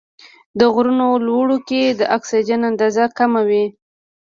د 0.59 0.61
غرونو 0.73 1.07
لوړو 1.27 1.57
کې 1.67 1.81
د 1.99 2.01
اکسیجن 2.17 2.61
اندازه 2.71 3.03
کمه 3.17 3.41
وي. 3.49 3.65